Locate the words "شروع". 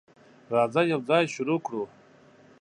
1.35-1.59